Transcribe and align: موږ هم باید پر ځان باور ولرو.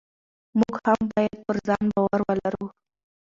موږ 0.59 0.75
هم 0.87 0.99
باید 1.13 1.37
پر 1.45 1.57
ځان 1.67 1.83
باور 1.93 2.21
ولرو. 2.27 2.67